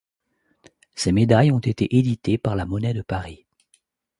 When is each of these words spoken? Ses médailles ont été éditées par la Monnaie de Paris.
Ses 0.95 1.11
médailles 1.11 1.51
ont 1.51 1.59
été 1.59 1.95
éditées 1.95 2.39
par 2.39 2.55
la 2.55 2.65
Monnaie 2.65 2.95
de 2.95 3.03
Paris. 3.03 3.45